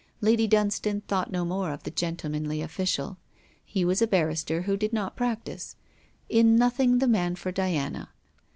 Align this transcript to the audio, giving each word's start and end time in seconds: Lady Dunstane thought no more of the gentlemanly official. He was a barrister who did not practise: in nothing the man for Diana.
Lady 0.19 0.47
Dunstane 0.47 1.01
thought 1.01 1.31
no 1.31 1.45
more 1.45 1.71
of 1.71 1.83
the 1.83 1.91
gentlemanly 1.91 2.63
official. 2.63 3.19
He 3.63 3.85
was 3.85 4.01
a 4.01 4.07
barrister 4.07 4.63
who 4.63 4.75
did 4.75 4.93
not 4.93 5.15
practise: 5.15 5.75
in 6.27 6.55
nothing 6.55 6.97
the 6.97 7.07
man 7.07 7.35
for 7.35 7.51
Diana. 7.51 8.09